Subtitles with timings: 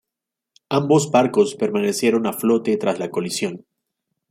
[0.69, 3.67] Ambos barcos permanecieron a flote tras la colisión.